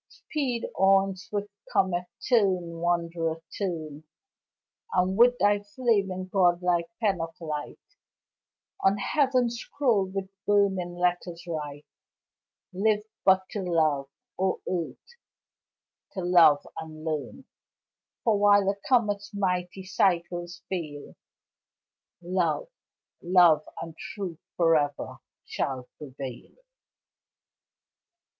Speed 0.07 0.65
on! 0.73 1.15
swift 1.15 1.51
comet 1.71 2.05
turn, 2.27 2.79
wanderer, 2.79 3.39
turn! 3.55 4.03
And 4.95 5.15
with 5.15 5.37
thy 5.37 5.59
flaming, 5.59 6.25
god 6.27 6.63
like 6.63 6.89
pen 6.99 7.21
of 7.21 7.39
light 7.39 7.77
On 8.83 8.97
heaven's 8.97 9.57
scroll 9.59 10.07
with 10.07 10.27
burning 10.47 10.95
letters 10.95 11.45
write: 11.45 11.85
Live 12.73 13.03
but 13.23 13.47
to 13.51 13.61
love, 13.61 14.09
O 14.39 14.59
earth! 14.67 15.07
to 16.13 16.21
love 16.21 16.65
and 16.79 17.05
learn, 17.05 17.45
For 18.23 18.39
while 18.39 18.71
a 18.71 18.75
comet's 18.89 19.31
mighty 19.35 19.83
cycles 19.83 20.63
fail, 20.67 21.15
Love, 22.23 22.69
love 23.21 23.69
and 23.79 23.95
truth 23.95 24.39
forever 24.57 25.17
shall 25.45 25.87
prevail. 25.99 26.55